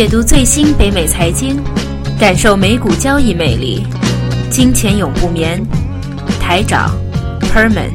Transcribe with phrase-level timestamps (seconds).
[0.00, 1.62] 解读最新北美财经，
[2.18, 3.84] 感受美股交易魅力。
[4.50, 5.62] 金钱永不眠，
[6.40, 6.98] 台长
[7.38, 7.90] Perman。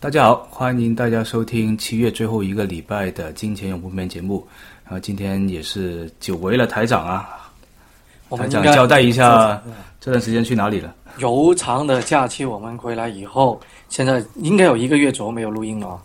[0.00, 4.44] 大家好，欢迎大家收听七月最后一个礼拜的《金钱永不眠》节目。
[4.88, 7.48] 啊，今天也是久违了台长啊，
[8.30, 9.62] 台长交代一下
[10.00, 10.92] 这段时间去哪里了？
[11.18, 15.96] 悠长的假期，我们回来以后，现在应该有一个月左右没有录音了。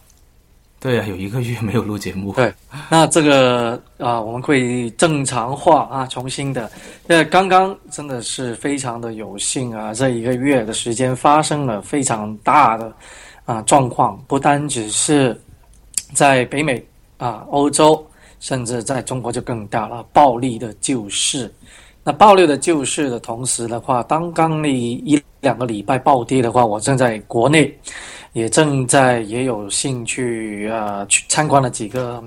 [0.86, 2.32] 对啊，有一个月没有录节目。
[2.34, 2.54] 对，
[2.92, 6.70] 那这个啊，我们会正常化啊，重新的。
[7.08, 12.94] 那刚刚真的是非常的有幸啊，这一个月的时间发生了非常大的
[13.46, 15.36] 啊状况，不单只是
[16.14, 16.86] 在北美
[17.18, 18.06] 啊、欧洲，
[18.40, 21.52] 甚至在中国就更大了，暴力的救市。
[22.06, 27.78] 那暴力的救市的同时的话，刚刚那一两个礼拜暴跌的话，我正在国内。
[28.34, 32.22] 也正在也有兴趣啊，去参观了几个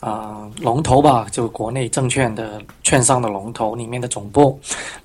[0.00, 4.58] 啊龙头吧，就国内证券的券商的龙头里面的总部。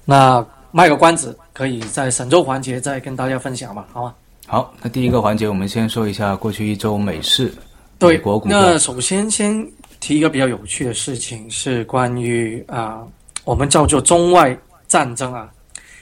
[0.06, 4.16] 那卖个关子，可以在神州环节再跟大家分享吧，好吗？
[4.48, 7.54] 好，那第一个环节我们先说一下过去一周美市，
[8.00, 8.48] 对，国股。
[8.50, 9.64] 那首先先
[10.00, 13.04] 提一个比较有趣的事情，是关于啊，
[13.50, 14.56] 我们叫做中外
[14.88, 15.50] 战争啊，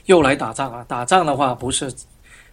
[0.07, 1.89] 又来打仗啊，打仗的话不是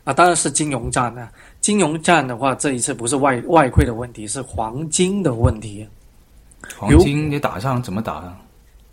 [0.05, 1.28] 啊，当然是金融战啊。
[1.61, 5.84] 金融战的话，这一次不是外外汇的问题，是黄金的问题。
[6.78, 8.37] 黄金你打仗怎么打呢？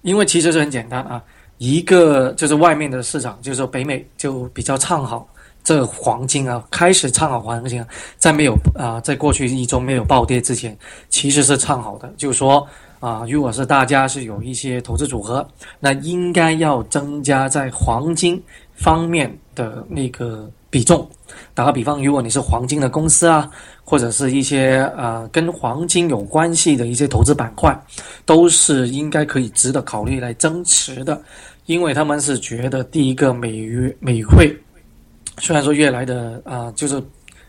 [0.02, 1.22] 因为其实是很简单啊，
[1.60, 5.30] 一个就是外面的市场，就是说北美就比较唱好
[5.64, 7.86] 这黄金啊，开始唱好黄金，
[8.18, 10.76] 在没有啊，在过去一周没有暴跌之前，
[11.10, 12.12] 其实是唱好的。
[12.18, 12.68] 就是说
[13.02, 15.46] 啊，如果是大家是有一些投资组合，
[15.80, 18.42] 那应该要增加在黄金
[18.74, 21.06] 方面的那个比重。
[21.54, 23.50] 打个比方，如果你是黄金的公司啊，
[23.84, 27.78] 或者是一些呃跟黄金有关系的一些投资板块，
[28.26, 31.20] 都是应该可以值得考虑来增持的，
[31.66, 34.56] 因为他们是觉得第一个美元美汇
[35.40, 37.02] 虽然说越来的啊，就是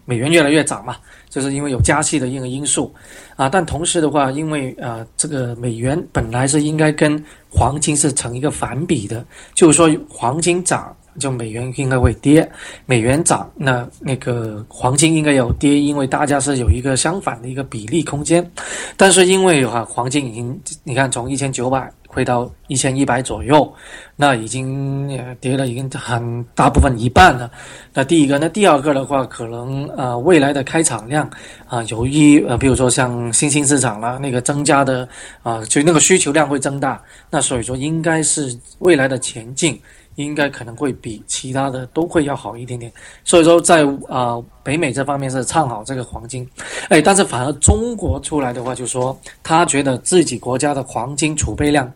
[0.05, 0.97] 美元越来越涨嘛，
[1.29, 2.95] 就是因为有加息的一个因素
[3.37, 9.25] 啊，但同时的话，因为啊这个美元本来是应该跟黄金是成一个反比的，
[9.55, 10.95] 就是说黄金涨。
[11.19, 12.49] 就美元应该会跌，
[12.87, 18.49] 美元涨，那那个黄金应该有跌，因为大家是有一个相反的一个比例空间。
[18.97, 23.71] 但是因为哈黄金已经你看从一千九百回到一千一百左右，
[24.17, 25.09] 那已经
[25.41, 27.51] 跌了已经很大部分一半了。
[27.93, 31.29] 那第一个，那第二个的话，可能呃未来的开场量
[31.67, 35.09] 啊，由于呃比如说像新兴市场啦，那个增加的
[35.43, 39.81] 啊，就那个需求量会增大，那所以说应该是未来的前进。
[40.17, 42.93] 应该可能会比其他的都会要好一点点，
[43.25, 46.49] 所以说在啊北美这方面是唱好这个黄金，
[46.89, 51.91] 哎，但是反而中国出来的话就说他觉得自己国家的黄金储备量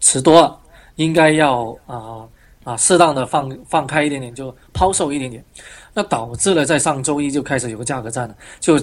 [0.00, 0.56] 吃多了，
[0.96, 2.24] 应该要啊
[2.64, 5.44] 啊适当的放放开一点点，就抛售一点点，
[5.92, 8.78] 那导致了在上周一就开始有个价格战了，就。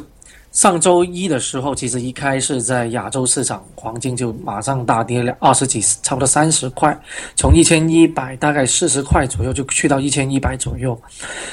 [0.56, 6.98] 上周一的时候，其实一开始在亚洲市场，黄金就马上大跌了二十几，差不多三十块，
[7.36, 10.98] 从一千一百大概四十块左右就去到一千一百左右。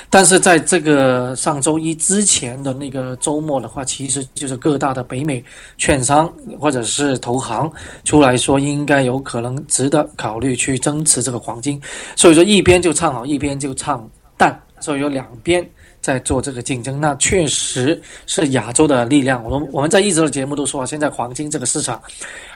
[0.08, 5.44] 但是在这个上周一之前的那个周末的话，其实就是各大的北美
[5.76, 7.68] 券商或者是投行
[8.04, 11.80] 出来说，应该有可能值得考虑去增持这个黄金。
[12.14, 15.68] 所以说一边就唱好，一边就唱淡，所以有两边。
[16.02, 19.42] 在做这个竞争，那确实是亚洲的力量。
[19.44, 22.02] 我们我们在一直的节目都说，现在黄金这个市场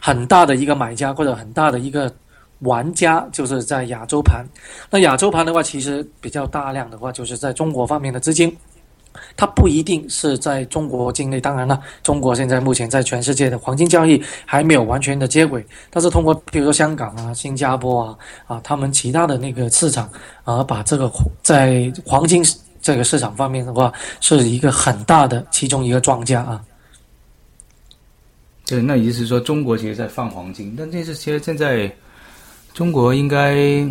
[0.03, 2.13] 很大的一个买家或者很大的一个
[2.59, 4.45] 玩家，就是在亚洲盘。
[4.91, 8.55] 那亚洲盘的话，其实比较大量的话，就是在中国方面的资金，
[9.37, 11.41] 它不一定是在中国境内。
[11.41, 18.19] 当然了，中国现在目前在全世界的黄金交易还没有完全的接轨，但是通过比如说香港啊、新加坡啊
[18.49, 20.11] 啊，他们其他的那个市场
[20.43, 21.09] 啊，把这个
[21.43, 22.45] 在黄金。
[22.87, 26.63] 这个市场方面的话，是一个很大的其中一个庄家啊。
[28.65, 31.93] 对，那意思是说，中国其实在放黄金，但这是其实现在
[32.73, 33.85] 中国应该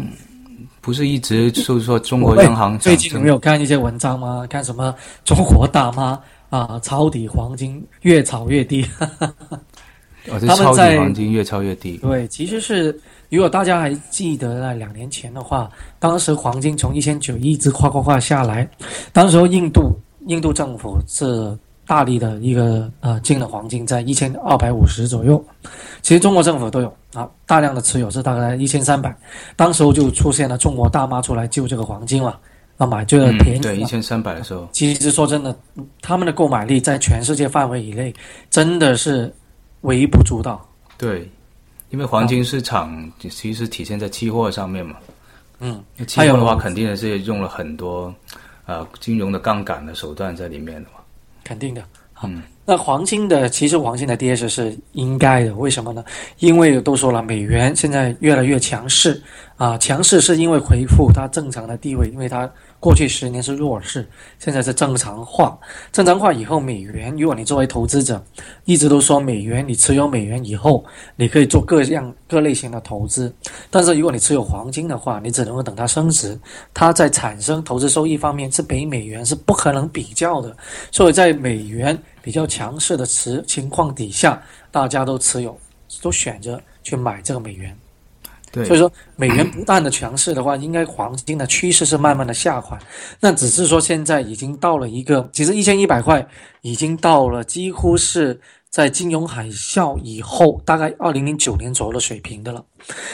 [0.79, 4.47] 不是一直就是说中国央行最近有没有看一些文章吗？
[4.49, 4.95] 看什么
[5.25, 6.17] 中国大妈
[6.49, 8.85] 啊抄底黄金，越炒越低。
[10.31, 11.97] 哦，这抄底黄金越抄越低。
[11.97, 12.97] 对，其实是。
[13.35, 18.67] 如果大家还记得在两年前的话，当时黄金从一千九一直夸夸夸下来，
[19.11, 19.91] 当时候印度
[20.27, 25.43] 印度政府是大力的一个呃进了黄金在一千二百五十左右，
[26.01, 29.15] 其实中国政府都有啊大量的持有是大概一千三百，
[29.55, 32.39] 当时候就出现了中国大妈出来救这个黄金了。
[32.77, 35.57] 啊买这个便宜，对一千三百的时候，其实说真的，
[36.01, 38.13] 他们的购买力在全世界范围以内
[38.49, 39.33] 真的是
[39.83, 40.59] 微不足道。
[40.97, 41.31] 对，
[41.89, 44.95] 因为黄金市场其实体现在期货上面嘛。
[45.59, 48.13] 嗯，期货的话，肯定是用了很多
[48.65, 50.97] 呃金融的杠杆的手段在里面的嘛。
[51.43, 51.83] 肯定的。
[52.23, 56.03] 嗯，那黄金的其实黄金的跌势是应该的，为什么呢？
[56.39, 59.21] 因为都说了，美元现在越来越强势
[59.57, 62.49] 啊，强势是因为回复它正常的地位，因为它。
[62.85, 65.57] 过去十年是弱势，现在是正常化。
[65.91, 68.23] 正常化以后，美元，如果你作为投资者，
[68.63, 70.85] 一直都说美元，你持有美元以后，
[71.15, 73.33] 你可以做各样各类型的投资。
[73.71, 76.39] 但是如果你持有黄金的话，你只能够等它升值，
[76.75, 80.55] 它在产生投资收益方面是比美元是不可能比较的。
[80.91, 84.39] 所以在美元比较强势的持情况底下，
[84.69, 85.57] 大家都持有，
[86.03, 87.75] 都选择去买这个美元。
[88.63, 92.77] 所以说，美元不断的强势的话，应该黄金的趋势是慢慢的下滑。
[93.19, 96.25] 那只是说现在已经到了一个，其实一千一百块
[96.61, 102.63] 已经到了几乎是在金融海啸以后，大概二零零九年左右的水平的了。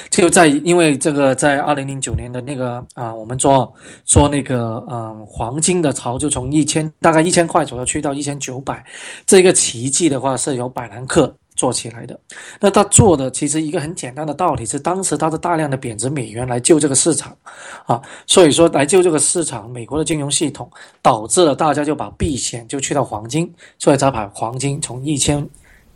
[0.09, 3.71] 就在因为这个在二零零九年的那个啊，我们说
[4.05, 8.83] 说那个嗯黄金的潮就从一千大概一千块左右去到一千九百，
[9.25, 11.33] 这个奇迹的话是由百兰克。
[11.61, 12.19] 做起来的，
[12.59, 17.37] 那他做的其实一个很简单的道理是，当时他是大量的贬值美元来救这个市场，
[17.85, 20.67] 啊，所以说来救这个市场，美国的金融系统
[21.03, 25.47] 导致了大家就把避险就去到黄金，所以才把黄金从一千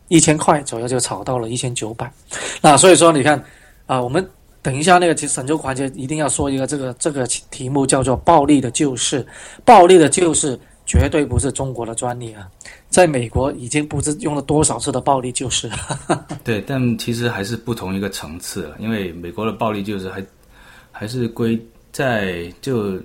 [0.07, 2.13] 一千块左右就炒到了一千九百，
[2.61, 3.43] 那所以说你看
[3.87, 4.23] 啊，我们
[4.61, 9.25] 等一下那个其实神州环节一定要说一个这个这个题目叫做暴力的救市，
[9.63, 10.59] 暴力的救市。
[10.87, 12.47] 绝对不是中国的专利啊，
[12.95, 15.69] 在美国已经不知用了多少次的暴力救市。
[16.45, 20.25] 对，但其实还是不同一个层次了，因为美国的暴力救市还
[20.93, 21.61] 还是归
[21.91, 22.97] 在就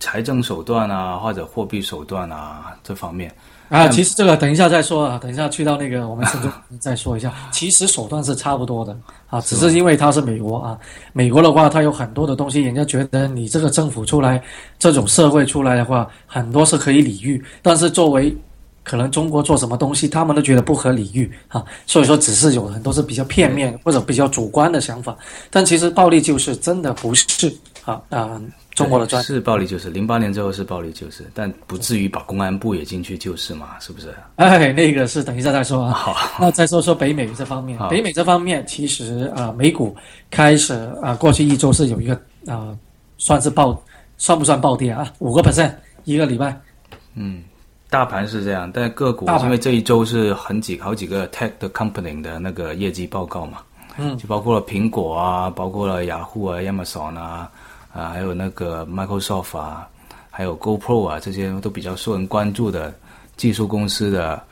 [0.00, 3.30] 财政手段啊，或者货币手段啊这方面。
[3.68, 6.50] 啊，其实这个等一下再说啊，等一下去到那个我们深圳
[6.80, 7.30] 再说一下。
[7.50, 8.96] 其实手段是差不多的
[9.28, 10.78] 啊，只是因为它是美国啊，
[11.12, 14.42] 美国的话它有很多的东西，人家觉得你这个政府出来，
[14.78, 18.34] 这种社会出来的话，很多是可以理喻，但是作为
[18.82, 25.16] 可能中国做什么东西，他们都觉得不合理喻啊，所以说只是有很多是比较片面或者比较主观的想法，
[25.50, 27.52] 但其实暴力就是真的不是
[27.84, 28.40] 啊啊。
[28.74, 33.78] 中国的专是暴力就是，零八年之后是暴力就是，但不至于把公安部也进去救市嘛？
[33.80, 34.08] 是不是？
[34.36, 35.92] 哎，那个是等一下再说啊。
[35.92, 37.78] 好，那再说说北美这方面。
[37.90, 39.94] 北美这方面其实啊，美股
[40.30, 42.74] 开始啊，过去一周是有一个啊，
[43.18, 43.78] 算是暴，
[44.16, 45.12] 算不算暴跌啊？
[45.18, 45.70] 五个 percent
[46.04, 46.58] 一个礼拜。
[47.14, 47.42] 嗯，
[47.92, 53.58] 大盘是这样，但个股因为这一周是很几好几个 tech 的 company 的那个业绩报告嘛，
[53.98, 57.50] 嗯，就包括了苹果啊，包括了雅虎啊，Amazon 啊。
[57.94, 59.86] 啊，还有那个 Microsoft 啊，
[60.30, 62.90] 还有 GoPro 啊，这些都比较受人关注的
[63.36, 64.42] 技术公司的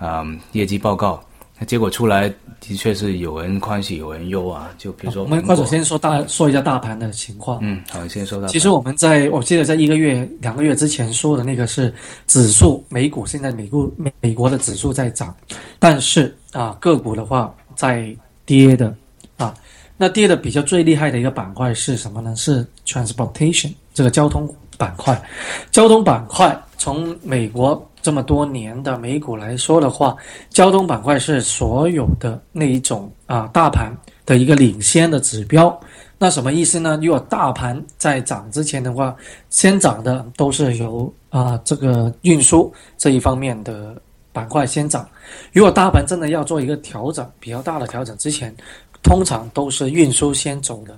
[0.00, 1.22] 嗯业绩报告。
[1.60, 4.70] 那结果出来的确是有人欢喜有人忧啊。
[4.78, 7.58] 就比如说，我们或者先说大说一下大盘的情况。
[7.60, 8.48] 嗯，好，先说大。
[8.48, 11.92] 其实我们在我记得在一个月、两个月之前说的那个是
[12.26, 15.36] 指数，美股现在美股美美国的指数在涨，
[15.78, 18.16] 但是啊个股的话在
[18.46, 18.96] 跌的
[19.36, 19.54] 啊。
[19.98, 22.34] 那跌的比较最厉害的一个板块是什么呢？
[22.34, 25.22] 是 transportation 这个交通板块。
[25.70, 30.16] 交通板块从美国这么多年的美股来说的话，
[30.48, 35.78] 交通板块是所有的那一种啊大盘的一个领先的指标。
[36.18, 36.98] 那什么意思呢？
[37.02, 39.14] 如果大盘在涨之前的话，
[39.48, 43.94] 先涨的都是由啊这个运输这一方面的
[44.32, 45.08] 板块先涨。
[45.52, 48.54] 如果大盘真的要做一个调整，比较大的调整之前。
[49.02, 50.94] 通常都是运输先走的，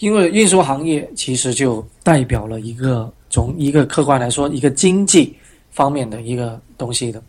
[0.00, 5.32] 因为运输行业其实就代表了一个从一个客观来说一个经济
[5.74, 7.22] 方面的一个东西的。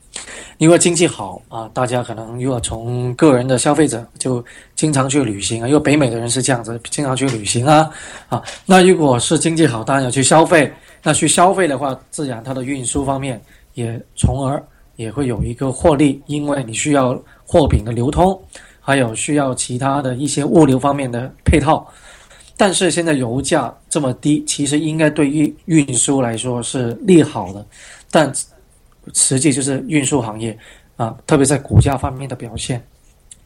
[0.57, 4.41] 因为经济好啊，大家可能如果从个人的消费者就
[4.73, 7.91] 经常去旅行啊，因为北美的人是这样子，经常去旅行啊
[8.29, 8.41] 啊。
[8.65, 10.71] 那如果是经济好，当然要去消费。
[11.03, 13.41] 那去消费的话，自然它的运输方面
[13.73, 14.63] 也从而
[14.95, 18.39] 也会有一个获利，因为你需要货品的流通。
[18.87, 21.91] 还有需要其他的一些物流方面的配套，
[22.55, 27.65] 但是现在油价这么低，其实应该对于运输来说是利好的，
[28.11, 28.31] 但
[29.13, 30.57] 实际就是运输行业
[30.95, 32.85] 啊，特别在股价方面的表现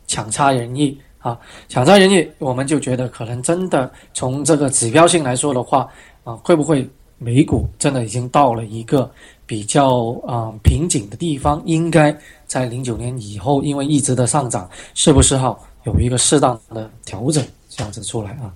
[0.07, 1.37] 强差人意啊，
[1.67, 5.87] 强差人意，我们就觉得可能真的从这个指标性来说的话
[6.23, 6.87] 啊，会不会
[7.17, 9.11] 美股真的已经到了一个
[9.45, 12.15] 比较啊瓶颈的地方，应该。
[12.49, 18.51] 在零九年以后，因为一直的上涨，是不是哈有一个适当的调整这样子出来啊？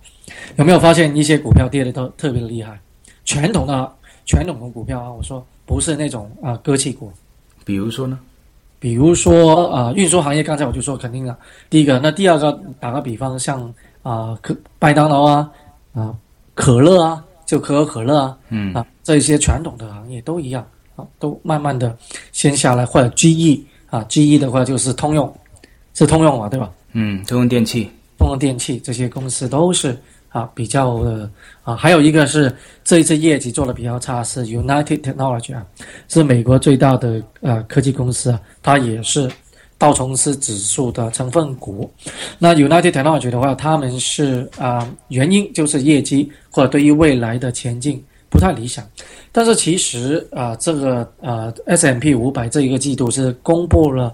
[0.55, 2.81] 有没有发现一些股票跌的都特别的厉害？
[3.23, 3.95] 传统的
[4.25, 7.11] 传统的股票啊，我说不是那种啊科技股。
[7.65, 8.19] 比如说呢？
[8.79, 11.37] 比如说啊，运输行业，刚才我就说肯定了。
[11.69, 15.49] 第一个，那第二个，打个比方，像啊，可麦当劳啊，
[15.93, 16.13] 啊，
[16.53, 20.67] 可乐啊，就可口可乐啊，嗯啊，这些传统的行业都一样
[20.97, 21.97] 啊，都慢慢的
[22.33, 25.33] 先下来，或者 GE 啊，GE 的话就是通用，
[25.93, 26.69] 是通用嘛，对吧？
[26.91, 29.97] 嗯，通用电器，通用电器这些公司都是
[30.33, 31.29] 啊比较的
[31.63, 35.65] 啊，还有一个是这一次业绩做的比较差是 United Technology 啊，
[36.09, 39.31] 是美国最大的呃科技公司啊，它也是
[39.77, 41.89] 道琼斯指数的成分股。
[42.39, 48.83] 那 United Technology 的话，他们是啊原因就是业绩或者对于未来的前景不太理想，
[49.31, 54.11] 但是其实啊这个呃 S M P 五百这一个季度是公布了。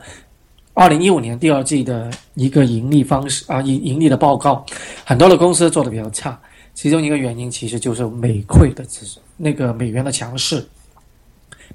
[0.79, 4.65] 二零一五年第二季的一个盈利方式啊，盈盈利的报告，
[5.03, 6.39] 很多的公司做的比较差，
[6.73, 9.05] 其中一个原因其实就是美汇的指
[9.35, 10.65] 那个美元的强势，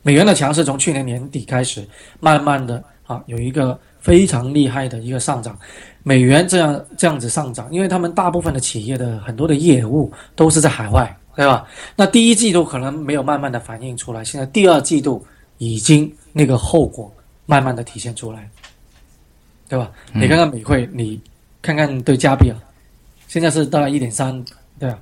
[0.00, 1.86] 美元的强势从去年年底开始，
[2.18, 5.54] 慢慢的啊有一个非常厉害的一个上涨，
[6.02, 11.66] 美元这样这样子上涨，因为他们大部分的企业的很多的业务都是在海外，对吧？
[11.94, 15.22] 那第一季度可能没有慢慢的反映出来，现在第二季度
[15.58, 17.12] 已经那个后果
[17.44, 18.48] 慢慢的体现出来。
[19.68, 19.90] 对吧？
[20.12, 21.20] 你看看美汇，你
[21.62, 22.56] 看看对加币啊，
[23.26, 24.44] 现在是大概一点三，
[24.78, 24.98] 对啊，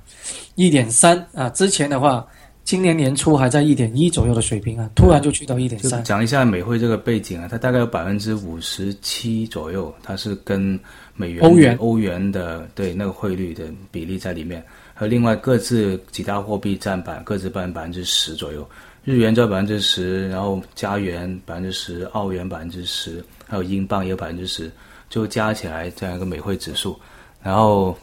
[0.55, 1.49] 一点三啊。
[1.49, 2.25] 之前的话，
[2.63, 6.03] 今年年初还在一点一左右的水平啊，突然就去到一点三。
[6.03, 10.79] 讲一下美汇这个背景啊，它大概有百分之五十七左右，它是跟
[11.15, 18.67] 美元、欧元、欧元的对那个汇率的比例在里面，和另外各自几大货币占百各自占百分之十左右，
[19.03, 23.23] 日元占百分之十，然后加元百分之十，澳元百分之十。
[23.47, 24.71] 还有英镑也有百分之十，
[25.09, 26.99] 就加起来这样一个美汇指数，
[27.41, 27.95] 然后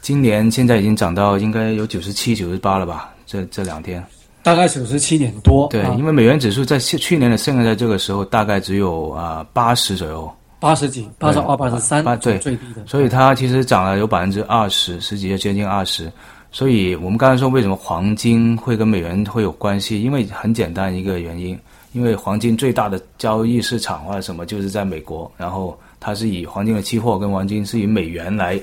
[0.00, 3.12] 今年现在已经涨到应该有九十七、九十八了吧？
[3.26, 4.04] 这这两天
[4.42, 5.66] 大概九十七点多。
[5.68, 12.86] 对，因为美元指数在去年的现在这个时候大概只有啊八十左右，八十几、八十二、八十三，对最低的。
[12.86, 16.10] 所以它其实涨了有百分之二十，十几接近二十。
[16.58, 20.02] 所以我们刚才说为什么黄金会跟美元会有关系？
[20.02, 21.56] 因为很简单一个原因。
[21.92, 28.60] 因为黄金最大的交易市场或者什么就是在美国，然后它是以黄金的期货跟黄金是以美元来，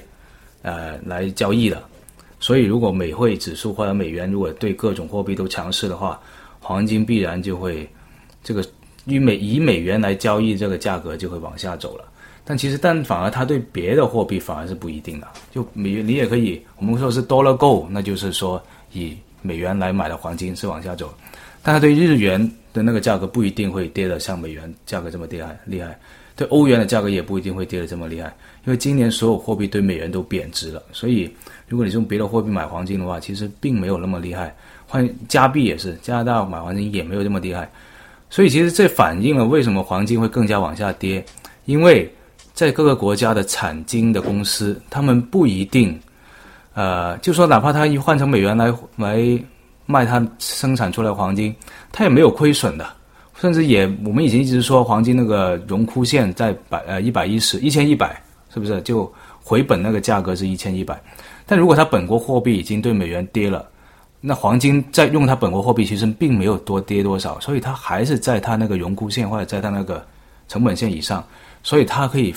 [0.61, 1.81] 呃来交易的，
[2.37, 6.19] 所以如果美汇指数或者美元如果对各种货币都强势的话，
[6.59, 7.89] 黄金必然就会
[8.43, 8.61] 这个
[9.05, 12.03] 以美以美元来交易这个价格就会往下走了。
[12.45, 18.61] 但其实但反而它对别的货币反而是不一定的，就美元你也可以我们说是 dollar g o 那就是说
[18.93, 21.13] 以美元来买的黄金是往下走，
[21.61, 22.49] 但它对日元。
[22.75, 25.97] 的那个价格不一定会跌得像美元价格这么厉害，厉害。
[26.35, 28.27] 对欧元的价格也不一定会跌得这么厉害，
[28.65, 31.33] 因为今年所有货币对美元都贬值了，所以
[31.69, 34.53] 如果你用别的货币买黄金的话，其实并没有那么厉害。
[34.85, 37.71] 换加币也是，加拿大买黄金也没有这么厉害，
[38.29, 41.25] 所以其实这反映了为什么黄金会更加往下跌，
[41.63, 42.13] 因为
[42.55, 45.99] 在各个国家的产金的公司，他们不一定，
[46.73, 49.39] 呃，就说哪怕他一换成美元来来。
[49.87, 51.55] 卖他生产出来黄金，
[51.91, 52.89] 他也没有亏损的，
[53.39, 58.19] 甚至也我们以前一直说黄金那个荣枯线在百呃一百一十一千一百，
[58.51, 60.99] 是不是就回本那个价格是一千一百？
[61.45, 63.63] 但如果它本国货币已经对美元跌了，
[64.19, 70.03] 那黄金在用它本国货币其实并没有多跌多少，所以它还是在它那个荣枯线或者在它那个
[70.47, 71.23] 成本线以上，
[71.65, 72.31] 所以它可以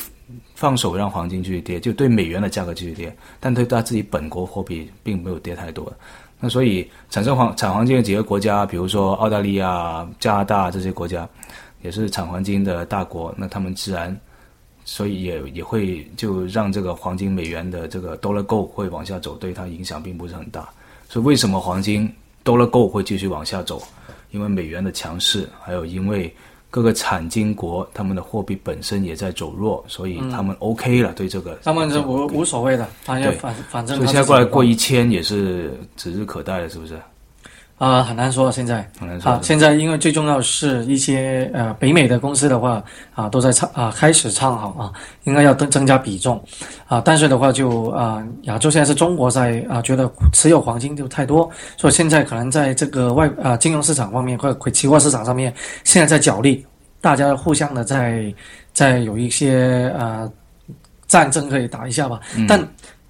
[0.54, 5.92] 放手让黄金继续跌，就对美元的价格继续跌，但对它自己本国货币并没有跌太多。
[6.40, 11.28] 那所以产生黄产黄金的几个国家，比如说澳大利亚、加拿大这些国家，
[11.82, 13.34] 也是产黄金的大国。
[13.36, 14.18] 那他们自然，
[14.86, 20.66] 所以也也会就让这个黄金美元的这个 dollar go 会往下走，对它影响并不是很大。
[21.06, 22.10] 所以为什么黄金
[22.42, 23.82] dollar go 会继续往下走？
[24.30, 26.34] 因为美元的强势，还有因为。
[26.70, 33.96] 各个产金国，他们的货币本身也在走弱，所以他们 OK 了，对这个他们是无无所谓的，反正反反正。
[33.96, 37.00] 所以现在过来过一千也是指日可待了，是不是？
[37.78, 39.30] 啊，很难说，现在很难说。
[39.30, 42.82] 啊，现在因为最重要是一些呃北美的公司的话
[43.14, 44.92] 啊，都在唱啊开始唱好啊，
[45.22, 46.42] 应该要增增加比重
[46.88, 47.00] 啊。
[47.04, 55.54] 但是的话就啊，亚洲现在是中国在啊，觉得持有黄金就太多，所以现在可能在这个外啊金融市场方面或者期货市场上面，
[55.84, 56.66] 现在在角力，
[57.00, 58.34] 大家互相的在
[58.72, 60.28] 在有一些呃
[61.06, 62.18] 战争可以打一下吧。
[62.48, 62.60] 但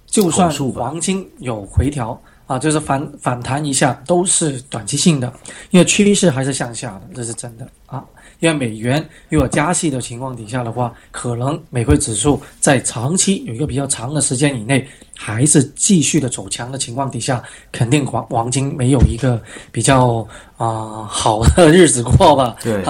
[0.05, 2.15] 就算黄金有回调。
[2.49, 5.31] 啊，就是反反弹一下都是短期性的，
[5.69, 8.03] 因为趋势还是向下的，这是真的啊。
[8.39, 19.39] 因为美元如果加息的情况底下的话，可能美汇指数在长期有一个比较长的时间以内，还是继续的走强的情况底下，肯定黄黄金没有一个
[19.71, 20.27] 比较
[20.57, 22.55] 啊好的日子过吧？
[22.63, 22.81] 对，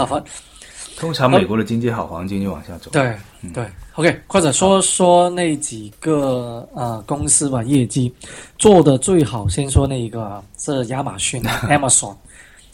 [1.00, 2.92] 通常美国的经济好，黄金就往下走。
[2.92, 3.16] 对
[3.54, 3.66] 对
[3.96, 8.14] ，OK，或者说说那几个呃公司吧，业绩
[8.58, 12.16] 做的最好，先说那一个是亚马逊 Amazon，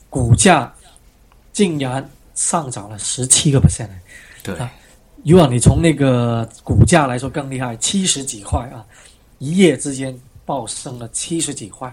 [0.10, 0.74] 股价
[1.54, 2.04] 竟然。
[2.38, 3.88] 上涨了十七个 percent，
[4.44, 4.54] 对，
[5.24, 8.84] 如果你从那个股价来说更厉害，七十几块啊，
[9.38, 10.14] 一夜之间
[10.44, 11.90] 暴升了七十几块。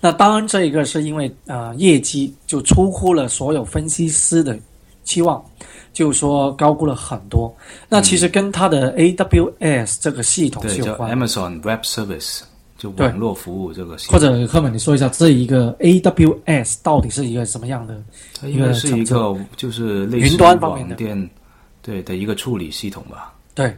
[0.00, 4.58] 那当然，这一个是因为啊，业绩就出乎了所有分析师的
[5.04, 5.44] 期望，
[5.92, 7.54] 就说高估了很多。
[7.88, 12.42] 那其实跟它的 AWS 这个系统是有关，Amazon Web Service
[12.78, 14.10] 就网络服务这个系。
[14.10, 18.02] 或者赫本，你说一下这一个 AWS 到底是一个什么样的？
[18.48, 21.30] 应该是一个就是类似网店
[21.80, 23.34] 对的一个处理系统吧。
[23.54, 23.76] 对，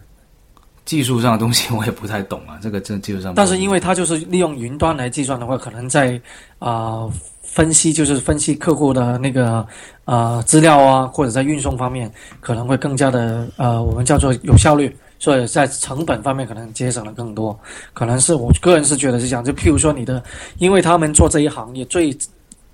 [0.85, 3.35] 技术上的东西 我也不太懂啊，这个这技术上。
[3.35, 6.21] 但是因为它就是利用云端来计算的话，可能在
[6.59, 7.09] 啊
[7.43, 9.67] 分析就是分析客户的那个
[10.05, 12.11] 啊资料啊，或者在运送方面
[12.41, 17.59] 可能会更加的呃我们叫做有效率，所以在成本方面可能节省了更多。
[17.93, 20.23] 可能是我个人是觉得是这样，就譬如说你的，
[20.59, 22.17] 因为他们做这一行业最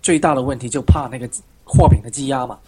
[0.03, 1.29] 最大的问题就怕那个。
[1.73, 2.59] 货品的积压嘛，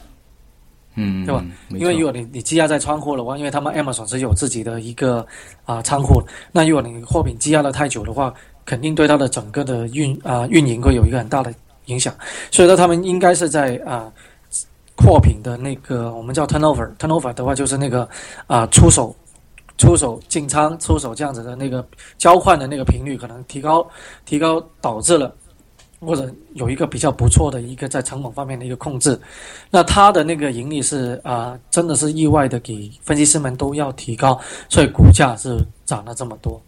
[0.94, 1.44] 嗯，对吧？
[1.70, 5.26] 因为如果你你积压在仓库的话，因为他们 Amazon 是有自己的一个
[5.64, 6.22] 啊仓库，
[6.52, 8.32] 那如果你货品积压的太久的话，
[8.64, 11.52] 肯定对它的整个的运啊运营会有一个很大的
[11.87, 12.14] 影响。
[12.50, 14.12] 所以说，他们应该是在啊
[14.96, 18.08] 货品的那个我们叫 turnover，turnover 的话就是那个
[18.46, 19.16] 啊出手
[19.78, 21.84] 出手进仓出手这样子的那个
[22.18, 23.84] 交换的那个频率可能提高
[24.26, 25.34] 提高，导致了。
[26.04, 29.18] 或者有一个比较不错的一个在成本方面的一个控制，
[29.71, 36.61] 那它的那个盈利是啊，真的是意外的，给分析师们都要提高，所以股价是涨了这么多。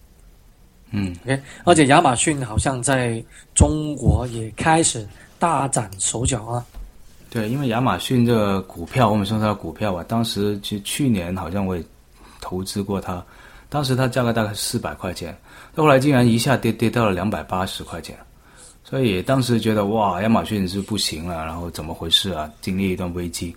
[0.93, 3.23] 嗯，OK，而且亚马逊好像在
[3.55, 5.05] 中国也开始
[5.41, 6.65] 大展手脚啊。
[7.29, 11.83] 对，因为亚马逊这个股票，我们说它的股票吧，当时其实去年好像我也
[12.41, 13.21] 投资过它，
[13.69, 15.37] 当时它价格大概四百块钱，
[15.75, 18.17] 后来竟然一下跌跌到了两百八十块钱。
[18.85, 22.49] 所以当时觉得哇，亚马逊是不行了，然后怎么回事啊？
[22.61, 23.57] 经历一段危机，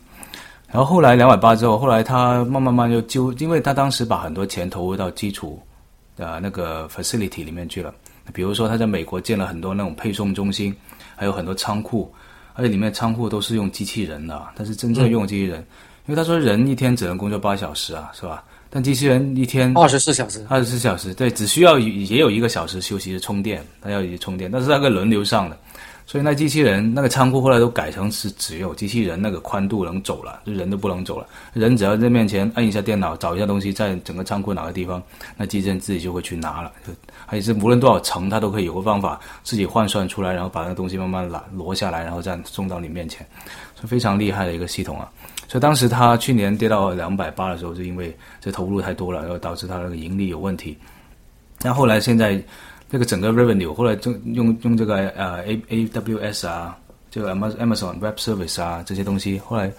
[0.72, 5.62] 然后后来两百八之后，后来他慢慢慢就就，因为他当时把很多钱投入到基础
[6.16, 7.94] 的那个 facility 里面去了，
[8.34, 10.74] 比如说他在美国建了很多那种配送中心，
[11.14, 12.12] 还有很多仓库，
[12.54, 15.60] 而且里面仓库都是用机器人的，但是真正用机器人，
[16.06, 18.44] 因为他说人一天只能工作八小时啊，是吧？
[18.70, 25.58] 但机器人一天二十四小时，二十四小时，对，只需要也有一个小时休息是充电，它要充电，但是那个轮流上的，
[26.06, 35.02] 所以那机器人那个仓库后来都改成是只有机器人那个宽度能走了，就人都不能走了，人只要在面前按一下电脑，找一下东西，在整个仓库哪个地方，
[35.38, 36.94] 那机器人自己就会去拿了，就
[37.28, 43.26] 而且是无论多少层，它都可以有个方法自己换算出来，然后把那个东西慢慢拿挪下来，然后再送到你面前，
[43.80, 45.10] 是非常厉害的一个系统啊。
[45.48, 50.78] 所以当时他去年跌到两百八的时候，就因为这投入太多了，然后导致他那个盈利有问题。
[51.62, 52.42] 那后来现在
[52.90, 56.78] 这个整个 revenue 后来就用用这个呃 A A W S 啊，
[57.10, 59.72] 这个 Amazon Web Service 啊这些东西，后来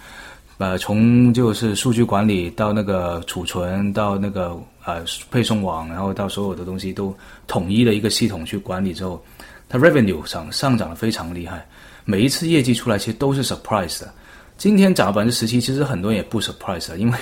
[0.57, 7.15] 呃从就是数据管理到那个储存到那个呃配送网，然后到所有的东西都
[7.47, 9.23] 统一的一个系统去管理之后，
[9.67, 11.65] 它 revenue 上上涨的非常厉害。
[12.05, 14.11] 每一次业绩出来，其实都是 surprise 的。
[14.59, 17.17] 今天涨了百分之十七，其实很多人也不 surprise 啊，因为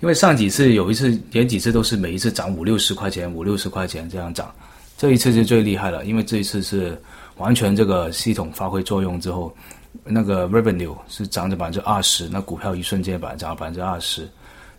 [0.00, 4.52] 因为上几次有一次，前几次都是每一次涨五六十块钱，五六十块钱这样涨，
[4.98, 7.00] 这一次是最厉害了，因为这一次是
[7.36, 9.54] 完全这个系统发挥作用之后，
[10.02, 14.28] 那个 revenue 是涨着百分之二十，那股票一瞬间把涨了百分之二十，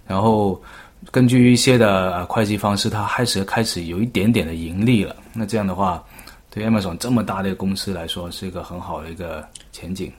[0.05, 0.61] 然后
[1.09, 6.03] 根据一些的会计方式，它开始开始有一点点的盈利了，那这样的话，
[6.49, 10.11] 对 Amazon 这么大的公司来说，是一个很好的一个前景。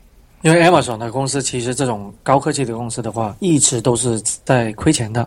[0.45, 5.27] 因为 Amazon 的公司其实这种高科技的公司的话，一直都是在亏钱的。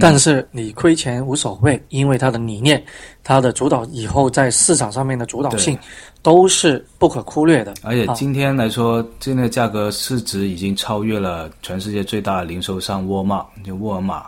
[0.00, 2.82] 但是你亏钱无所谓，因为它的理念、
[3.22, 5.78] 它的主导以后在市场上面的主导性
[6.22, 7.74] 都是不可忽略的。
[7.82, 14.24] 而且今天来说，今天的价格市值已经超越了全世界最大的零售商沃尔玛，就沃尔玛。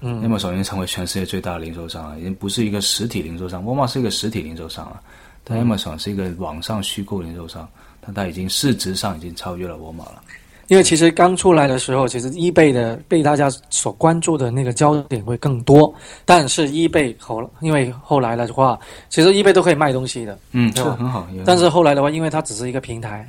[0.00, 3.64] 嗯，Amazon 已经成为全世界最大的零售商了，已经不是一个实体零售商。
[3.64, 5.00] 沃尔玛是一个实体零售商了，
[5.42, 7.66] 但 Amazon 是一个网上虚构零售商。
[8.14, 10.22] 它已经市值上已经超越了沃尔玛了。
[10.68, 15.90] 因为其实刚出来的时候，其实 eBay 的被大家所关注的那个焦点会更多。
[16.26, 21.26] 但是 eBay 后，因为后来的话，其实 eBay 都可以卖东西的，嗯，对吧是很好。
[21.46, 23.26] 但是后来的话，因为它只是一个平台，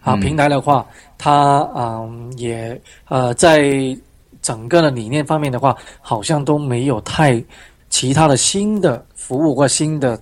[0.00, 0.86] 啊，嗯平台的话，
[1.18, 3.74] 它嗯也呃在
[4.40, 7.42] 整个的理念方面的话，好像都没有太
[7.90, 10.16] 其他的新的服务或新的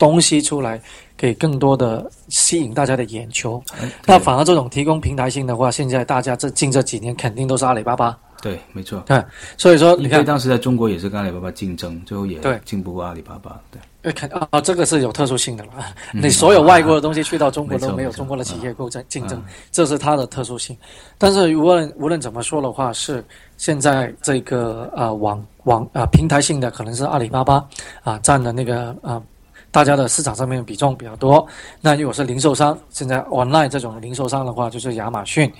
[0.00, 0.80] 东西出来，
[1.14, 3.62] 给更多的吸引大家的眼球。
[3.78, 8.98] 哎那反而这种提供平台性的话，现在大家这近这几年肯定都是阿里巴巴，对，没错。
[9.06, 9.22] 对，
[9.58, 13.60] 所以说你你看，当时在中国也是跟阿里巴巴竞争，最后也对进不过阿里巴巴。
[13.70, 15.72] 对，呃，肯啊，这个是有特殊性的了。
[16.14, 20.74] 你所有外国的东西去到中国都没有中国的企业够争竞争嗯，这是它的特殊性。
[21.18, 23.22] 但是无论无论怎么说的话，是
[23.58, 27.62] 现在这个呃网网啊、呃、平台性的可能是阿里巴巴
[28.02, 29.22] 啊、占的那个啊。
[29.70, 31.46] 大家的市场上面比重比较多。
[31.80, 35.50] 那如果是零售商，现在 online 这种零售商的话，就是亚马逊。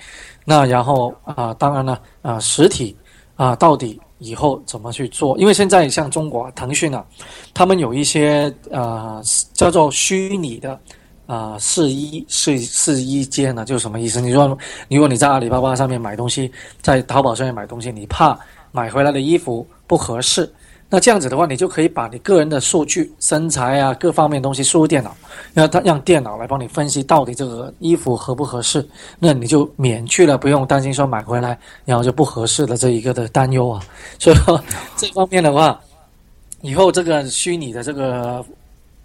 [0.43, 2.95] 那然后啊、当然了啊、实体
[3.35, 5.37] 啊、到底以后怎么去做？
[5.37, 7.05] 因为现在像中国腾讯啊，
[7.53, 9.21] 他们有一些呃
[9.53, 10.79] 叫做虚拟的
[11.25, 14.19] 啊试衣试试衣间呢，就是什么意思？
[14.19, 14.57] 你说
[14.89, 18.37] 如果你在阿里巴巴上面买东西，在淘宝上面买东西，你怕
[18.71, 20.51] 买回来的衣服不合适。
[20.93, 25.15] 那这样子的话，你就可以把你个人的数据、身材啊各方面东西输入电脑，
[25.53, 28.85] 让它让电脑来帮你分析到底这个衣服合不合适，
[29.17, 33.81] 那你就免去了不用担心说买回来然后就不合适的这一个的担忧啊。
[34.19, 34.61] 所以说
[34.97, 35.79] 这方面的话，
[36.59, 38.45] 以后这个虚拟的这个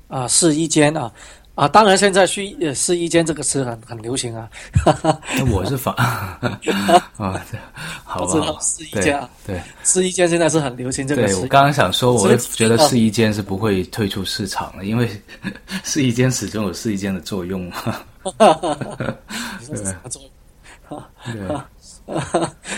[0.08, 1.08] 啊试衣间啊
[1.56, 4.46] 啊，当然现在虚呃试衣间这个词很很流行啊，
[5.36, 6.38] 那我是反 啊，
[8.04, 11.34] 好吧好试衣间啊，对试衣间现在是很流行这个词。
[11.34, 11.48] 对我。
[11.48, 15.08] 刚刚想说，我会觉得试衣间是不会退出市场的，因为
[15.82, 17.64] 试衣间始终有试衣间的作用。
[19.58, 20.22] 你说是什么作
[20.90, 21.02] 用？
[21.32, 22.20] 对，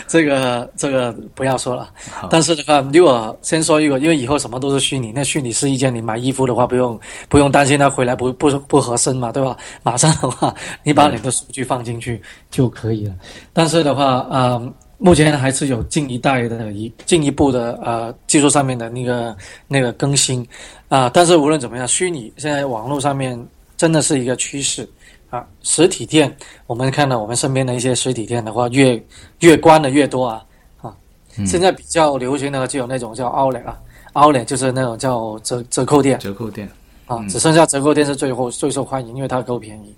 [0.08, 1.90] 这个这个不要说了，
[2.30, 9.56] 但是的话，如果先说一个，因为以后什么都是虚拟，那虚拟试衣间你买衣服的话，不用不用担心它回来不不不合身嘛，对吧？
[9.82, 13.14] 马上的话，你把你的数据放进去就可以了。
[13.52, 19.36] 但是的话，呃，目前还是有进一代的一进一步的呃技术上面的那个
[19.68, 20.44] 那个更新
[20.88, 23.38] 啊、但是无论怎么样，虚拟现在网络上面
[23.76, 24.88] 真的是一个趋势。
[25.30, 26.34] 啊，实体店，
[26.66, 29.02] 我们看到我们身边的一些实体店的话，越
[29.40, 30.44] 越关的越多啊
[30.80, 30.94] 啊！
[31.36, 33.78] 嗯现在比较流行的就有那种叫 Outlet 啊
[34.14, 36.68] ，Outlet 就是那种叫折折扣店折扣店，
[37.06, 39.94] 啊，只剩下折扣店是最后最受欢迎，因为它够便宜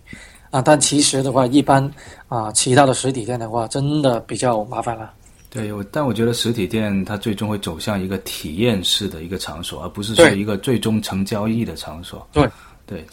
[0.50, 0.60] 啊。
[0.60, 1.88] 但其实的话，一般
[2.28, 5.12] 啊，其他的实体店的话，真的比较麻烦了。
[5.48, 12.24] 对，我但我觉得实体店它最终会走向一个体验式的一个场所，而不是说一个最终成交易的场所。
[12.32, 12.50] 对对，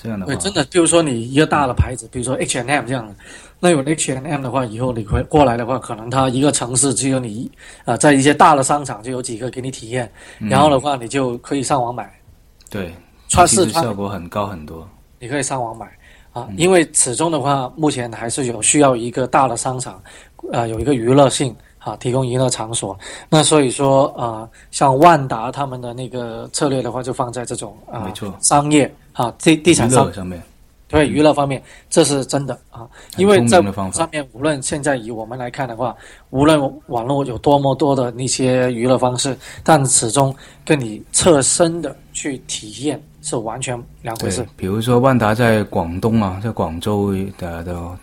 [0.01, 3.13] 这样的话对，真的，比如说你一个大的牌子，比如说 H and M 这样的，
[3.59, 7.49] 那有 H and M 的话，以后你会过来的话，可能它一个城市只有你
[7.85, 12.11] 啊、在一些大的商场就有几个给你体验，然后的话，你就可以上网买。
[12.69, 12.93] 对，
[13.29, 14.87] 穿试穿效果很高很多。
[15.19, 15.87] 你可以上网买
[16.33, 20.01] 啊，因为始终的话，目前还是有需要一个大的商场，
[20.51, 22.95] 呃，有一个娱乐性啊，提供娱乐场所。
[23.29, 30.41] 那所以说，呃，像万达他们的那个策略的话，就放在这种啊，没错商业啊，地地产商上面，
[30.87, 33.59] 对娱乐方面，这是真的啊，因为在
[33.91, 35.95] 上面，无论现在以我们来看的话，
[36.29, 47.97] 无论网络有多么多的那些娱乐方式，但始终跟你侧身的去体验是完全两回对事。，比如说万达在广东啊，在广州的的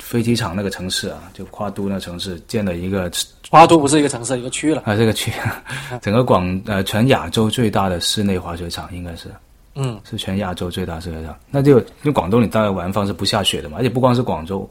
[0.00, 3.10] 飞机场那个城市啊，就花都那城市建了一个
[3.48, 4.82] 花都不是一个城市，一个区了。
[4.84, 5.32] 啊，这个区，
[6.02, 9.28] 整个广呃全亚洲最大的室内滑雪场应该是
[9.74, 11.36] 嗯，是全亚洲最大世界上。
[11.50, 14.68] 那就因为广东你大概玩方是不下雪的嘛，而且不光是广州，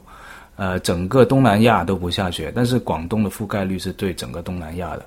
[0.56, 5.04] 呃，整个东南亚都不下雪，但是广东的覆盖率是对整个东南亚的，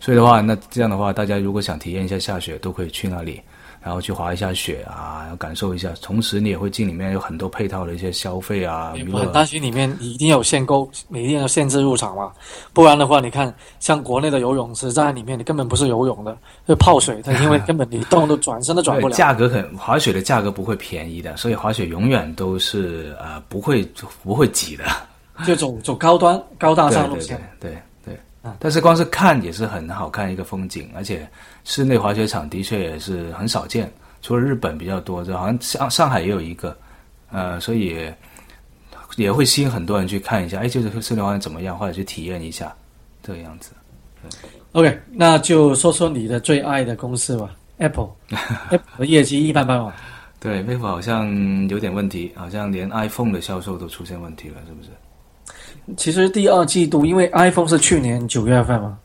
[0.00, 3.40] 所以的话，那这样的话，大家如果想体验一下下雪，都可以去那里。
[3.86, 5.92] 然后去滑一下雪啊，然后感受一下。
[6.02, 9.12] 同时，你也会进里面有很多配套的一些消费啊、娱乐。
[9.12, 12.32] 我很担心里面一定有限购，你一定要限制入场嘛，
[12.72, 19.14] 不然的话，你看像国内的游泳池在里面，你根本不是游泳的，就泡水它，因为 根本你动都转身都转不，了。
[19.14, 23.88] 价格很滑雪的价格不会便宜的，所以滑雪永远都是呃不会
[24.24, 24.84] 不会挤的。
[25.46, 27.70] 就走走高端高大上路线对。
[27.70, 28.52] 对对嗯。
[28.58, 31.28] 但是光是看也是很好看一个风景，而且
[31.66, 36.74] 室内滑雪场的确也是很少见，除了日本比较多，就好像上上海也有一个，
[37.32, 38.18] 呃，所以也
[39.16, 42.72] 也会吸引很多人去看一下，哎，这个室内滑雪怎么样，或者去体验一下
[43.20, 43.72] 这个样子。
[44.72, 48.10] OK，那就说说你的最爱的公司吧，Apple。
[48.70, 49.92] Apple 的业绩一般般吧。
[50.38, 54.90] 对，Apple 好像有点问题，好像连 iPhone 的销售都出现问题了，是不是？
[55.96, 58.96] 其实第二季度，因为 iPhone 是去年九月份嘛，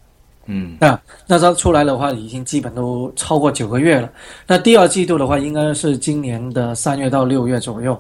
[0.46, 4.12] 嗯，那那它出来的话，已经基本都超过九个月了。
[4.48, 8.00] 那第二季度的话，应该是今年的三月到六月左右。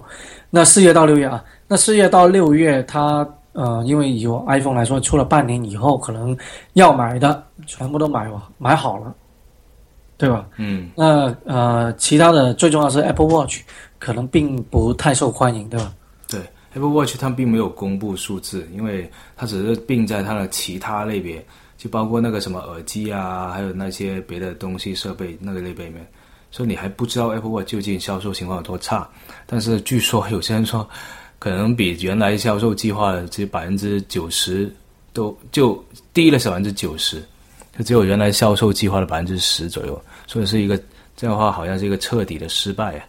[0.49, 6.36] 那四月到六月啊，那四月到六月，它呃，因为有 iPhone 来说，出了半年以后，可能
[6.73, 9.13] 要买的全部都买买好了，
[10.17, 10.47] 对吧？
[10.58, 13.60] 嗯，那呃，其他的最重要是 Apple Watch，
[13.99, 15.93] 可能并不太受欢迎，对吧？
[16.27, 16.39] 对
[16.73, 21.45] ，Apple Watch 它并没有公布数字，因为它只是并在它的其他类别，
[21.82, 26.08] 就包括那个什么耳机啊，还有那些别的东西设备那个类别里面，
[26.52, 29.10] 所以你还不知道 Apple Watch 究竟销售情况有多差。
[29.48, 30.88] 但是据说有些人说，
[31.39, 34.72] 可能比原来销售计划的这百分之九十
[35.12, 37.20] 都就低了百分之九十，
[37.76, 40.78] 就只有原来销售计划的百分之十左右，所以是一个
[41.17, 43.06] 这样的话，好像是一个彻底的失败啊。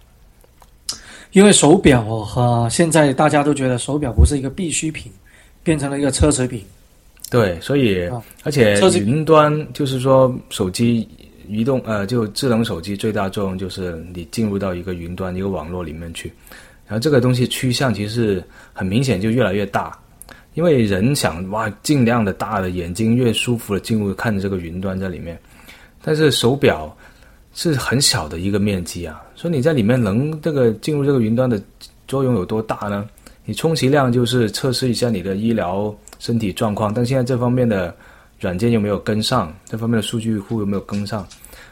[1.33, 5.13] 因为手表哈，现在大家都觉得手表不是一个必需品，
[5.63, 6.65] 变成了一个奢侈品。
[7.33, 11.09] 对，所以、啊而且云端就是说手机
[11.49, 16.31] 移动呃，就智能手机最大作用就是你进入到一个云端一个网络里面去，
[16.87, 19.99] 然后这个东西趋向其实很明显就越来越大，
[20.53, 25.41] 因为人想哇尽量的大的眼睛越舒服的进入看这个云端在里面，
[26.03, 26.95] 但是手表
[27.55, 31.59] 是很小的一个面积啊，所以你在里面能这个进入这个云端的
[32.07, 33.09] 作用有多大呢？
[33.45, 35.93] 你充其量就是测试一下你的医疗
[36.23, 37.93] 身体状况，但现在这方面的
[38.39, 41.27] 软件又没有跟上，这方面的数据库又没有跟上，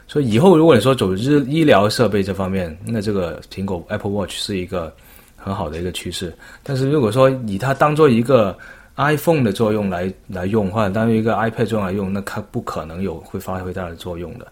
[0.09, 4.93] 所以以后如果你说走日医疗设备这方面，那这个苹果 Apple Watch 是一个
[5.37, 6.35] 很好的一个趋势。
[6.63, 8.57] 但是如果说以它当做一个
[8.97, 14.45] iPhone 的作用来来用，或者当一个 iPad 作用来用，那它不可能有会发挥大的作用的。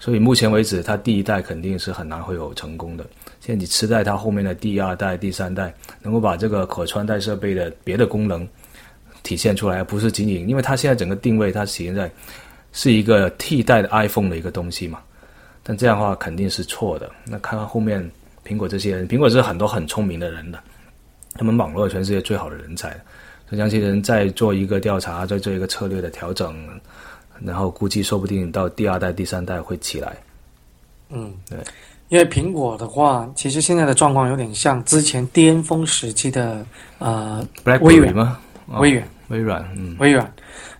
[0.00, 3.04] 所以目前为止，它第一代肯定是很难会有成功的。
[3.38, 8.48] 现在你期待它后面的第二代、第三代能够把这个可穿戴设备的别的功能
[9.22, 12.10] 体现出来，不是仅仅因为它现在整个定位，它现在
[12.72, 14.98] 是一个替代的 iPhone 的一个东西嘛。
[15.62, 17.10] 但这样的话肯定是错的。
[17.24, 18.10] 那看看后面
[18.44, 20.58] 苹果这些人，苹果是很多很聪明的人的，
[21.34, 22.90] 他们网络全世界最好的人才，
[23.48, 26.56] 所以这些人在做一个调查，在做一个策略的调整，
[27.44, 30.16] 然后估计说不定到第二代、第三代会起来。
[31.10, 31.58] 嗯，对，
[32.08, 36.66] 因为苹果的话，其实现在的状况有点像之前巅峰时期的
[36.98, 38.38] 呃微软吗？
[38.66, 40.30] 哦微软，微软，嗯，微软。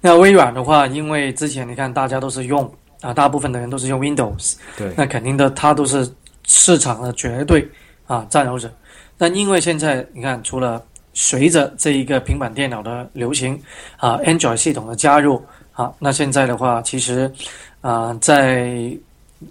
[0.01, 6.09] 那微软的话，因为之前你看大家都是用啊，大部分的人都是用 Windows，对，那肯定的，它都是
[6.45, 7.67] 市场的绝对
[8.07, 8.71] 啊占有者。
[9.17, 10.83] 但因为现在你看，除了
[11.15, 13.59] 随着这一个平板电脑的流行
[13.97, 17.33] 啊，Android 系统的加入啊，那现在的话，其实
[17.81, 18.97] 啊，在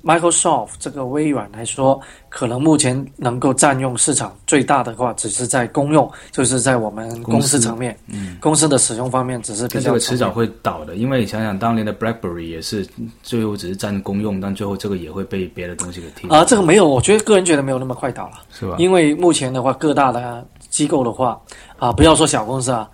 [0.04, 2.00] Microsoft 这个微软来说，
[2.30, 12.88] 可能目前能够占用市场最大的话，只是在公用，就是在我们公司层面，嗯，公司的使用方面，只是比较这较个迟早会倒的，因为你想想当年的 BlackBerry 也是
[13.22, 18.34] 最后只是占公用，但最后这个也会被别的东西给替代啊，这个没有，我觉得个人觉得没有那么快倒了。
[18.52, 18.76] 是吧？
[18.78, 21.40] 因为目前的话，各大的机构的话，
[21.78, 22.90] 啊，不要说小公司啊，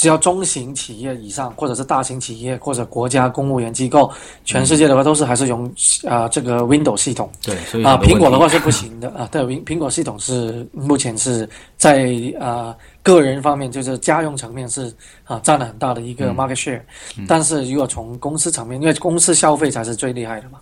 [0.00, 4.10] 只要中型企业以上，或者是大型企业或者国家公务员机构，
[4.46, 5.70] 全世界的话都是还是用
[6.08, 9.28] 啊这个 Windows 系统对，所以啊，苹果的话是不行的啊。
[9.30, 12.10] 对，苹苹果系统是目前是在
[12.40, 14.90] 啊个人方面，就是家用层面是
[15.24, 16.80] 啊占了很大的一个 market share，、
[17.28, 20.58] 但是如果从公司层面，因为公司消费才是最厉害的嘛。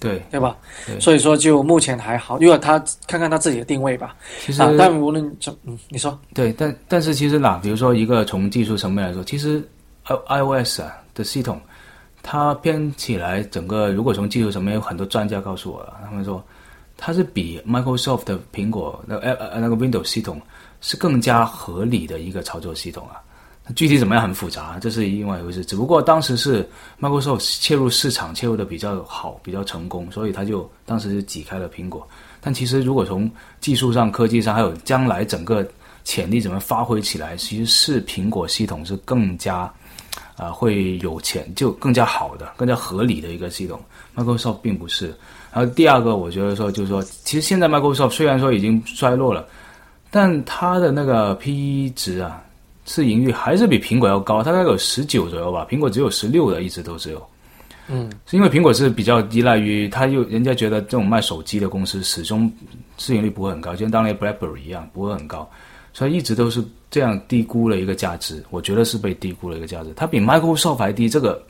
[0.00, 0.56] 对，对吧？
[0.86, 4.16] 对所以说就目前还好，因为他看看他自己的定位吧。
[4.40, 9.62] 其实啊，但无论怎嗯，你说对，但但是其实啦，比如说一个从技术层面来说，其实
[10.04, 11.60] i iOS 啊的系统，
[12.22, 16.42] 它编起来整个，如果从技术层面，有很多专家告诉我了，他们说
[16.96, 20.40] 它是比 Microsoft 的苹果那呃呃那个 Windows 系统
[20.80, 23.20] 是更加合理的一个操作系统啊。
[23.76, 25.64] 具体怎么样很复杂，这是另外一回事。
[25.64, 26.68] 只不过当时是
[27.00, 32.06] Microsoft 切入市场切入的比较好，比较成功，所以他就当时就挤开了苹果。
[32.40, 35.64] 但其实如果从技术上、科技上，还有将来整个
[36.04, 39.72] 潜力怎么发挥起来，其实是苹果系统是更加
[40.36, 43.78] 啊、会有潜，就更加好的、更加合理的一个系统。
[44.16, 45.14] Microsoft 并不是。
[45.52, 49.46] 然后第二个，我觉得说就是说，其实现在 Microsoft 虽然说已经衰落了，
[50.10, 52.42] 但它的那个 P/E 值啊，
[52.92, 57.24] 市盈率还是比苹果要高，它大概有十九左右吧，苹果只有十六的，一直都只有。
[57.86, 62.52] 嗯，是因为苹果是比较依赖于它又人家觉得这种卖手机的公司始终
[62.98, 65.48] 市盈率不会很高，就像当年 BlackBerry 一样不会很高，
[65.92, 68.42] 所以一直都是这样低估了一个价值。
[68.50, 71.40] 我觉得是被低估了一个价值，它比 Microsoft 还低，这个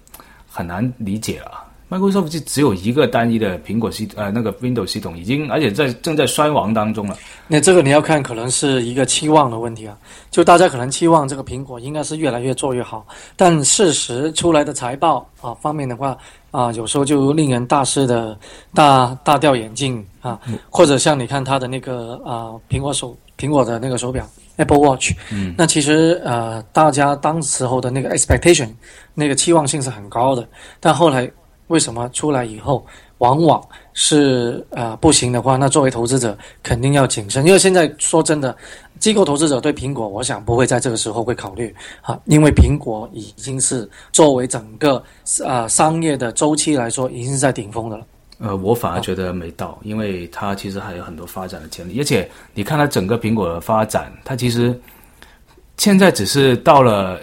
[0.47, 1.65] 很难理解啊。
[1.91, 7.19] Microsoft 就只有一个单一的苹果系呃那个 Windows 系统，已经而且在正在衰亡当中了。
[7.49, 9.99] 那这个你要看，可能是一个期望的问题啊。
[10.31, 16.17] 就大家可能期望这个苹果应该是越来越做越好，但事实出来的财报啊方面的话
[16.53, 18.39] 啊，有时候就令人大失的
[18.73, 20.39] 大大掉眼镜啊。
[20.71, 24.25] 或者像你看它的那个啊苹果手苹果的那个手表。
[24.57, 28.69] Apple Watch，嗯，那其实呃，大家当时候的那个 expectation，
[29.15, 30.47] 那个期望性是很高的，
[30.79, 31.31] 但后来
[31.71, 32.85] 为什么出来以后，
[33.19, 38.55] 往往是呃不行的话，那作为投资者肯定要谨慎，因为现在说真的，
[38.99, 45.03] 机构投资者对苹果，我想不会在这个时候会考虑啊，因为苹果已经是作为整个
[45.45, 48.05] 呃商业的周期来说，已经是在顶峰的了。
[48.41, 52.01] 呃，我反而觉得没到，因为它其实还有很多发展的潜力。
[52.01, 54.77] 而且你看它整个苹果的发展，它其实
[55.77, 57.21] 现在只是到了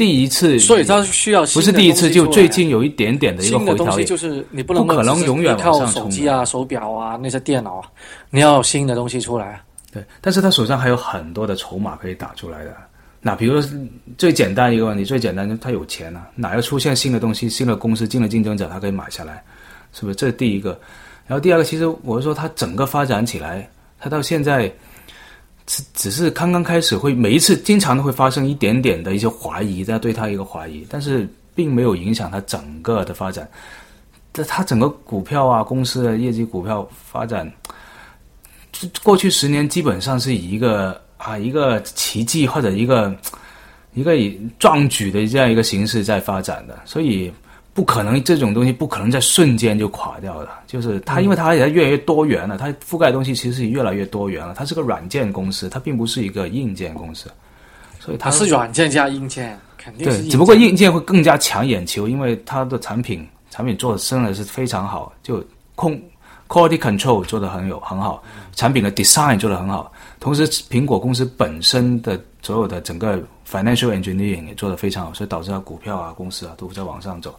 [0.00, 4.02] 第一次，所以它需要不是第一次，就最近有一点点的一个回调。
[4.02, 7.84] 就是你不能不可能永远靠手机啊、手表啊那些电脑啊，
[8.30, 9.62] 你要有新的东西出来啊。
[9.92, 12.74] 对，但是他手上还有很多的筹码可以打出来的。
[13.20, 13.70] 那比如说
[14.16, 19.44] 最简单一个问题，最简单就他有钱啊，哪要出现新的东西、新的公司、新的竞争者，他可以买下来。
[19.92, 20.80] 是不是这是第一个？
[21.26, 24.72] 然后第二个，其实我是说，它整个发展起来，它到现在
[25.70, 33.48] 只只是刚刚开始，会每一次经常都会发生一点点的一些怀疑，在对他一个怀疑，但是并没有影响他整个的发展。
[34.34, 37.48] 这他整个股票啊，公司的业绩、股票发展，
[39.04, 43.16] 过去十年基本上是以一个啊一个奇迹或者一个
[43.94, 47.32] 一个以壮举的这样一个形式在发展的，所以。
[47.72, 50.48] 不可能，这种东西不可能在瞬间就垮掉的。
[50.66, 54.54] 就是它，因为它也越来越多元了，它覆盖的东西其实也越来越多元了。
[54.54, 57.30] 它是个软件公司，它并不是一个硬件公司，
[58.00, 60.24] 所以它是软件加硬件，肯定是。
[60.28, 65.42] 只不过硬件会更加抢眼球，因为它的产品产品做的真的是非常好，就
[65.76, 66.00] 控
[66.48, 69.92] quality control 做的很有很好，产品的 design 做的很好。
[70.18, 77.38] 同时，苹果公司本身的所有的整个 financial engineering 也做的非常好，所以导致它股票啊、公司啊都在往上走。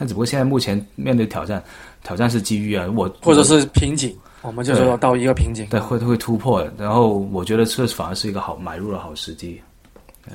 [0.00, 1.62] 那只不过现在目前面对挑战，
[2.02, 6.66] 挑战是机遇啊，我或者是瓶颈，我们就说到一个瓶颈，对，会会突破。
[6.78, 9.60] 然后我觉得这反而是一个好买入的好时机，
[10.26, 10.32] 对，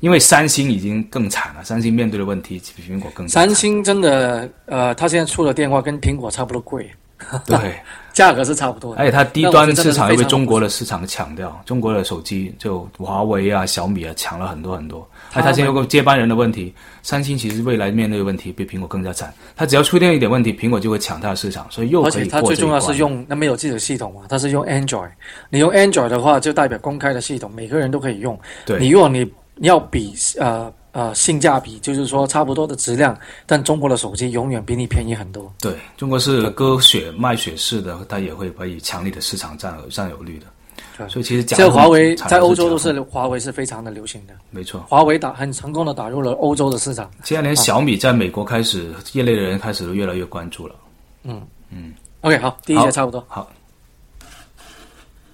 [0.00, 3.28] 因为三星已经更惨了，三星面对的问题比苹果更。
[3.28, 6.90] 三星真的，呃，它现在出的电话跟苹果差不多贵，
[7.46, 7.74] 对。
[8.12, 15.04] 价格是差不多，而且它低端市场又被中国的市场抢掉，中国的手机就华为啊、小米啊抢了很多很多。
[15.34, 19.34] 那它现在有个接班人的问题，三星其实未来面对的问题比苹果更加惨。
[19.56, 25.10] 它只要出现一点问题，苹果就会抢它的市场，所以又可以它最重要是用那没有自己的系统嘛，它是用 Android。
[25.50, 28.38] 你用 Android 的话，就代表公开的系统，每个人都可以用。
[28.64, 30.72] 对，你如果你要比呃。
[30.94, 35.52] 呃，性价比就是说差不多的质量，但中国的手机永远比你便宜很多。
[35.60, 40.46] 对，中国是割血卖血式的，它也会可以强力的市场占有占有率的。
[40.96, 44.34] 对，所以其实这华为在欧洲都是华为是非常的流行的。
[44.52, 47.10] 没错，华为打很成功的打入了欧洲的市场。
[47.24, 50.76] 现在连小米在美国开始，业内的人开始都越来越关注了。
[51.24, 53.24] 嗯嗯，OK，好，第一节差不多。
[53.26, 53.50] 好。